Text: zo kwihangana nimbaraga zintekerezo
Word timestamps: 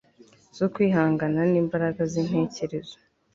zo 0.57 0.67
kwihangana 0.73 1.41
nimbaraga 1.51 2.01
zintekerezo 2.11 2.95